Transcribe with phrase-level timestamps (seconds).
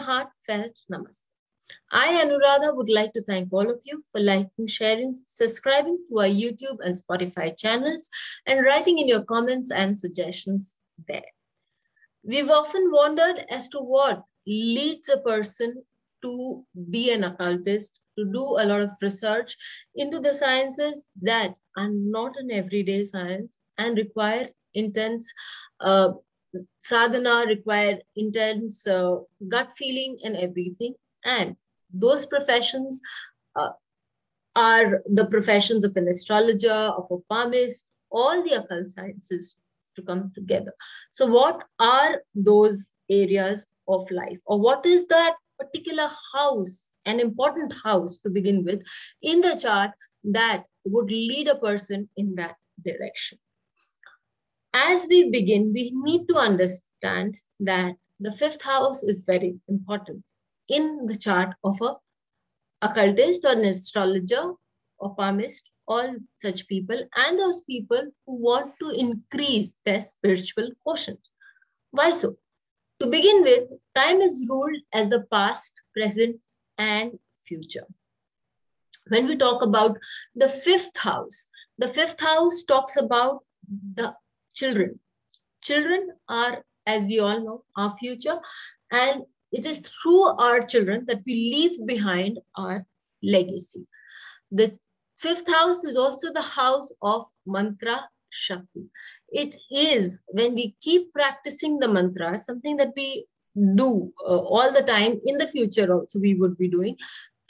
[0.00, 1.22] heartfelt namaste.
[1.90, 6.26] I, Anuradha, would like to thank all of you for liking, sharing, subscribing to our
[6.26, 8.08] YouTube and Spotify channels,
[8.46, 10.76] and writing in your comments and suggestions
[11.06, 11.30] there.
[12.22, 15.82] We've often wondered as to what leads a person
[16.22, 19.56] to be an occultist, to do a lot of research
[19.94, 25.32] into the sciences that are not an everyday science and require intense
[25.80, 26.10] uh,
[26.80, 29.16] sadhana, require intense uh,
[29.48, 30.94] gut feeling and everything.
[31.24, 31.56] And
[31.92, 33.00] those professions
[33.56, 33.70] uh,
[34.56, 39.56] are the professions of an astrologer, of a palmist, all the occult sciences
[39.96, 40.72] to come together.
[41.12, 47.74] So, what are those areas of life, or what is that particular house, an important
[47.84, 48.82] house to begin with,
[49.22, 49.90] in the chart
[50.24, 53.38] that would lead a person in that direction?
[54.80, 60.22] As we begin, we need to understand that the fifth house is very important
[60.68, 61.96] in the chart of a
[62.82, 64.52] occultist or an astrologer
[64.98, 71.20] or palmist, all such people, and those people who want to increase their spiritual quotient.
[71.90, 72.36] Why so?
[73.00, 73.64] To begin with,
[73.96, 76.36] time is ruled as the past, present,
[76.76, 77.86] and future.
[79.08, 79.98] When we talk about
[80.36, 81.46] the fifth house,
[81.78, 83.42] the fifth house talks about
[83.94, 84.14] the
[84.58, 84.98] children.
[85.62, 88.38] Children are, as we all know, our future,
[88.90, 92.84] and it is through our children that we leave behind our
[93.22, 93.86] legacy.
[94.50, 94.78] The
[95.16, 98.84] fifth house is also the house of mantra Shakti.
[99.30, 103.26] It is when we keep practicing the mantra, something that we
[103.74, 106.96] do uh, all the time in the future also we would be doing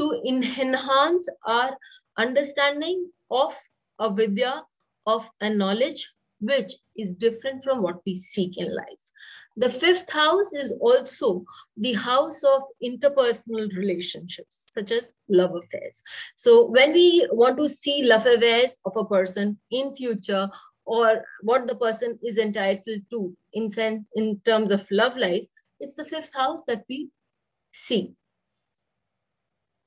[0.00, 1.76] to enhance our
[2.16, 3.54] understanding of
[3.98, 4.62] a vidya,
[5.06, 6.08] of a knowledge
[6.40, 9.08] which is different from what we seek in life.
[9.56, 11.44] The fifth house is also
[11.76, 16.02] the house of interpersonal relationships, such as love affairs.
[16.36, 20.48] So when we want to see love affairs of a person in future
[20.84, 25.46] or what the person is entitled to in, in terms of love life,
[25.80, 27.08] it's the fifth house that we
[27.72, 28.12] see.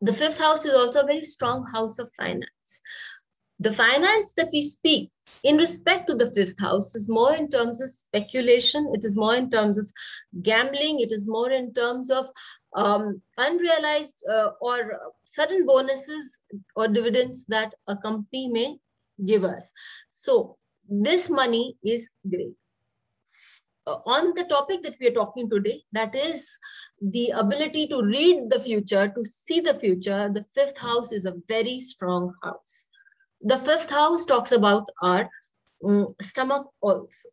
[0.00, 2.80] The fifth house is also a very strong house of finance.
[3.58, 5.10] The finance that we speak
[5.42, 9.34] in respect to the fifth house is more in terms of speculation, it is more
[9.34, 9.90] in terms of
[10.42, 12.26] gambling, it is more in terms of
[12.74, 16.38] um, unrealized uh, or sudden bonuses
[16.74, 18.76] or dividends that a company may
[19.24, 19.72] give us.
[20.10, 20.58] So
[20.88, 22.54] this money is great.
[23.86, 26.58] Uh, on the topic that we are talking today, that is
[27.00, 31.34] the ability to read the future, to see the future, the fifth house is a
[31.48, 32.86] very strong house.
[33.40, 35.28] The fifth house talks about our
[35.84, 37.28] um, stomach also.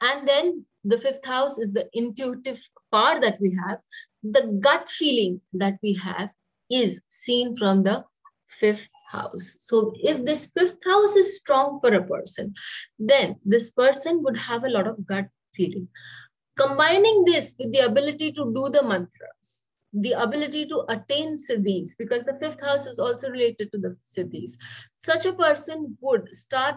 [0.00, 2.60] And then the fifth house is the intuitive
[2.92, 3.80] power that we have.
[4.22, 6.30] The gut feeling that we have
[6.70, 8.04] is seen from the
[8.46, 9.56] fifth house.
[9.58, 12.54] So if this fifth house is strong for a person,
[12.98, 15.88] then this person would have a lot of gut feeling.
[16.56, 22.24] Combining this with the ability to do the mantras, the ability to attain siddhis, because
[22.24, 24.56] the fifth house is also related to the siddhis.
[24.96, 26.76] Such a person would start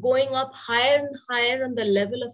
[0.00, 2.32] going up higher and higher on the level of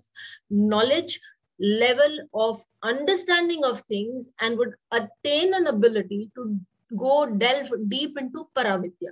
[0.50, 1.18] knowledge,
[1.58, 6.58] level of understanding of things, and would attain an ability to
[6.96, 9.10] go delve deep into Paravidya.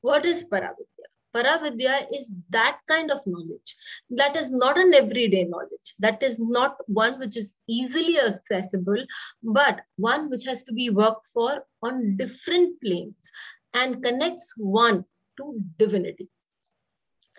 [0.00, 0.97] What is Paravidya?
[1.34, 3.76] Paravidya is that kind of knowledge
[4.10, 5.94] that is not an everyday knowledge.
[5.98, 9.04] That is not one which is easily accessible,
[9.42, 13.30] but one which has to be worked for on different planes
[13.74, 15.04] and connects one
[15.36, 16.28] to divinity.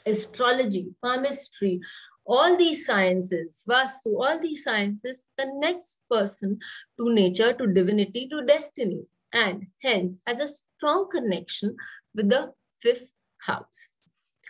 [0.06, 1.81] Astrology, palmistry,
[2.25, 6.59] all these sciences, Vastu, all these sciences connects person
[6.97, 9.01] to nature, to divinity, to destiny
[9.33, 11.75] and hence has a strong connection
[12.15, 13.13] with the fifth
[13.45, 13.89] house.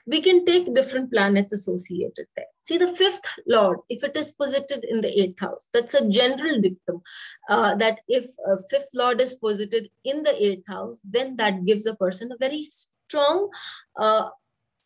[0.08, 2.46] We can take different planets associated there.
[2.62, 6.62] See, the fifth lord, if it is posited in the eighth house, that's a general
[6.62, 7.02] dictum
[7.50, 11.86] uh, that if a fifth lord is posited in the eighth house, then that gives
[11.86, 13.50] a person a very strong
[13.98, 14.30] uh,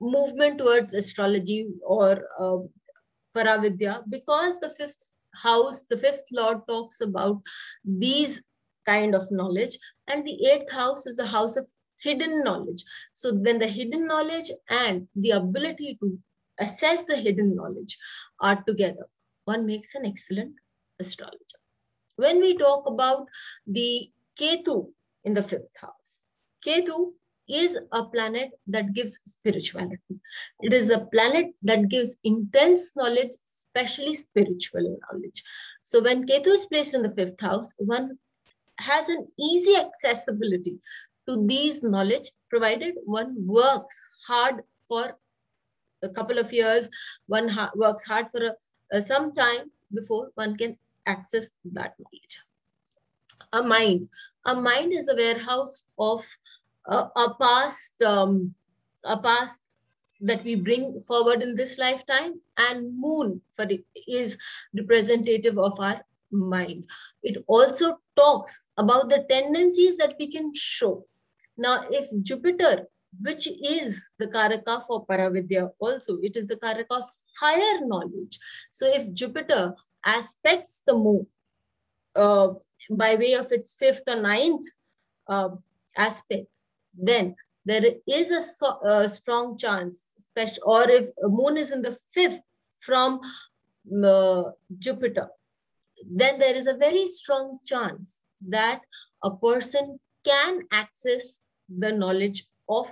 [0.02, 2.58] movement towards astrology or uh,
[3.36, 5.04] paravidya because the fifth
[5.34, 7.42] house, the fifth lord talks about
[7.84, 8.42] these
[8.86, 9.78] kind of knowledge.
[10.08, 11.70] And the eighth house is the house of
[12.04, 12.84] hidden knowledge.
[13.14, 16.20] So when the hidden knowledge and the ability to
[16.60, 17.98] assess the hidden knowledge
[18.40, 19.08] are together,
[19.46, 20.56] one makes an excellent
[21.00, 21.60] astrologer.
[22.16, 23.26] When we talk about
[23.66, 24.10] the
[24.40, 24.92] Ketu
[25.24, 26.20] in the fifth house,
[26.66, 27.14] Ketu
[27.50, 30.22] is a planet that gives spirituality.
[30.62, 35.44] It is a planet that gives intense knowledge, especially spiritual knowledge.
[35.84, 38.18] So when Ketu is placed in the fifth house, one
[38.80, 40.80] has an easy accessibility
[41.28, 45.18] to these knowledge provided one works hard for
[46.04, 46.90] a couple of years
[47.28, 48.42] one ha works hard for
[48.92, 52.40] a, some time before one can access that knowledge.
[53.54, 54.10] A mind.
[54.46, 56.26] A mind is a warehouse of
[56.88, 58.54] uh, a past um,
[59.04, 59.62] a past
[60.22, 64.38] that we bring forward in this lifetime and moon for it is
[64.74, 66.86] representative of our mind.
[67.22, 71.06] It also talks about the tendencies that we can show
[71.58, 72.88] now if jupiter
[73.22, 77.10] which is the karaka for paravidya also it is the karaka of
[77.40, 78.40] higher knowledge.
[78.72, 81.28] So if jupiter aspects the moon
[82.16, 82.50] uh,
[82.90, 84.66] by way of its fifth or ninth
[85.28, 85.50] uh,
[85.98, 86.48] aspect
[86.94, 87.36] then
[87.66, 90.14] there is a, so, a strong chance,
[90.64, 92.42] or if moon is in the fifth
[92.82, 93.22] from
[94.06, 94.44] uh,
[94.78, 95.30] Jupiter,
[96.10, 98.82] then there is a very strong chance that
[99.24, 101.40] a person can access
[101.70, 102.88] the knowledge of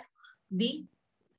[0.51, 0.83] the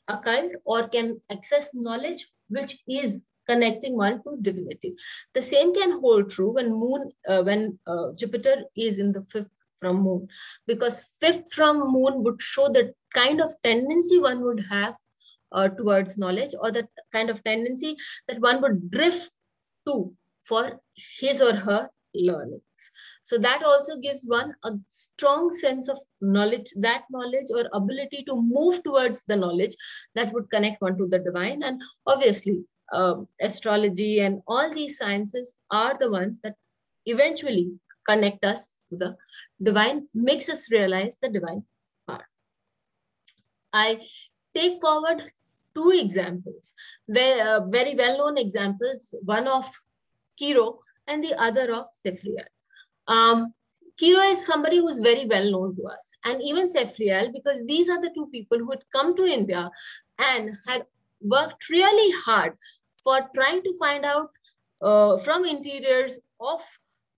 [0.08, 4.94] occult or can access knowledge which is connecting one to divinity.
[5.34, 9.50] The same can hold true when moon, uh, when uh, Jupiter is in the fifth
[9.76, 10.28] from moon
[10.66, 14.94] because fifth from moon would show the kind of tendency one would have
[15.50, 17.96] uh, towards knowledge or the kind of tendency
[18.28, 19.32] that one would drift
[19.86, 20.12] to
[20.44, 21.90] for his or her
[23.24, 28.40] So that also gives one a strong sense of knowledge, that knowledge or ability to
[28.40, 29.74] move towards the knowledge
[30.14, 31.62] that would connect one to the divine.
[31.62, 36.56] And obviously, um, astrology and all these sciences are the ones that
[37.06, 37.72] eventually
[38.06, 39.16] connect us to the
[39.62, 41.64] divine, makes us realize the divine
[42.06, 42.24] part.
[43.72, 44.00] I
[44.54, 45.22] take forward
[45.74, 46.74] two examples,
[47.08, 49.64] uh, very well-known examples, one of
[50.38, 52.44] Cheiro and the other of Sepharial.
[53.08, 53.52] Um,
[54.00, 58.00] Cheiro is somebody who's very well known to us, and even Sepharial, because these are
[58.00, 59.70] the two people who had come to India
[60.18, 60.86] and had
[61.20, 62.54] worked really hard
[63.04, 64.30] for trying to find out
[64.80, 66.60] uh, from interiors of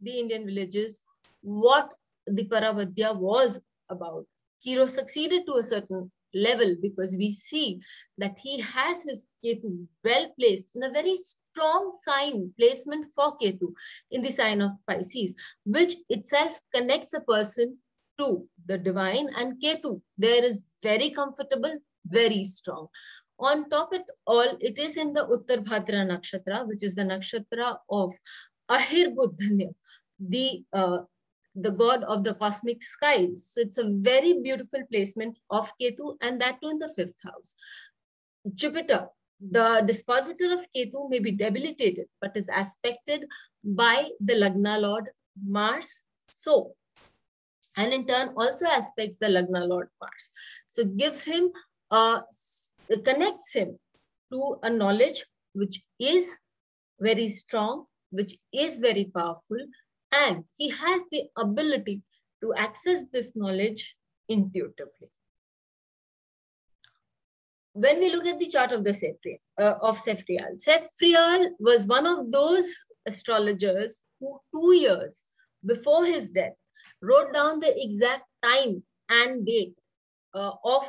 [0.00, 1.02] the Indian villages
[1.42, 1.92] what
[2.26, 4.26] the Paravidya was about.
[4.64, 7.80] Cheiro succeeded to a certain level because we see
[8.18, 13.72] that he has his Ketu well placed in a very strong sign placement for Ketu
[14.10, 15.34] in the sign of Pisces,
[15.64, 17.78] which itself connects a person
[18.18, 20.00] to the divine and Ketu.
[20.18, 22.88] There is very comfortable, very strong.
[23.38, 27.02] On top of it all, it is in the Uttar Bhadra Nakshatra, which is the
[27.02, 28.14] nakshatra of
[28.68, 29.74] Ahir Buddhanya,
[30.20, 30.98] the uh,
[31.54, 33.50] the god of the cosmic skies.
[33.52, 37.54] So it's a very beautiful placement of Ketu and that too in the fifth house.
[38.54, 39.08] Jupiter,
[39.40, 43.26] the dispositor of Ketu may be debilitated, but is aspected
[43.62, 45.10] by the Lagna Lord
[45.42, 46.02] Mars.
[46.28, 46.74] So,
[47.76, 50.30] and in turn also aspects the Lagna Lord Mars.
[50.68, 51.50] So gives him,
[51.90, 52.20] uh,
[53.04, 53.78] connects him
[54.32, 56.40] to a knowledge which is
[57.00, 59.58] very strong, which is very powerful,
[60.14, 62.02] and he has the ability
[62.42, 63.96] to access this knowledge
[64.28, 65.10] intuitively.
[67.72, 72.06] When we look at the chart of the Sepharial, uh, of Sepharial, Sepharial was one
[72.06, 72.72] of those
[73.06, 75.24] astrologers who two years
[75.66, 76.54] before his death
[77.02, 79.74] wrote down the exact time and date
[80.34, 80.86] uh, of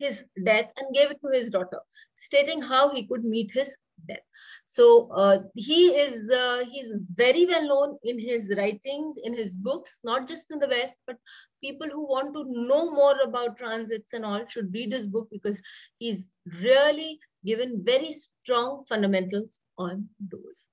[0.00, 1.78] his death and gave it to his daughter,
[2.16, 3.76] stating how he could meet his
[4.08, 4.18] death.
[4.66, 10.00] So uh, he is uh, he's very well known in his writings, in his books,
[10.02, 11.16] not just in the West, but
[11.62, 15.60] people who want to know more about transits and all should read his book because
[15.98, 16.30] he's
[16.62, 20.64] really given very strong fundamentals on those.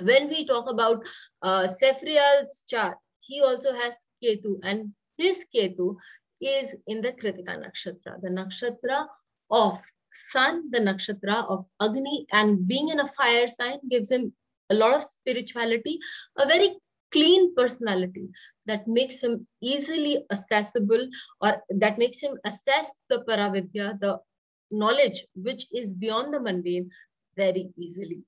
[0.00, 1.06] When we talk about
[1.42, 1.66] uh,
[2.68, 5.96] chart, he also has Ketu and his Ketu
[6.40, 9.06] is in the Kritika Nakshatra, the nakshatra
[9.50, 9.78] of
[10.12, 14.32] sun, the nakshatra of Agni, and being in a fire sign gives him
[14.70, 15.98] a lot of spirituality,
[16.36, 16.76] a very
[17.12, 18.28] clean personality
[18.66, 21.08] that makes him easily accessible
[21.40, 24.18] or that makes him assess the paravidya, the
[24.70, 26.90] knowledge which is beyond the mundane
[27.36, 28.22] very easily.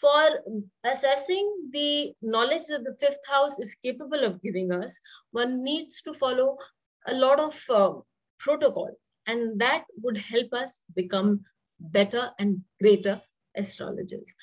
[0.00, 0.42] For
[0.84, 4.98] assessing the knowledge that the fifth house is capable of giving us,
[5.30, 6.58] one needs to follow
[7.08, 7.92] a lot of uh,
[8.38, 8.90] protocol
[9.26, 11.40] and that would help us become
[11.78, 13.20] better and greater
[13.56, 14.34] astrologers.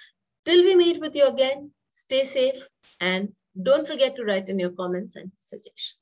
[0.45, 2.67] Till we meet with you again, stay safe
[2.99, 5.99] and don't forget to write in your comments and suggestions.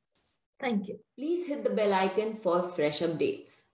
[0.60, 1.00] Thank you.
[1.18, 3.70] Please hit the bell icon for fresh updates.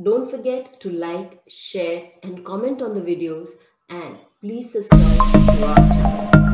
[0.00, 3.50] Don't forget to like, share and comment on the videos
[3.88, 6.47] and please subscribe to our channel.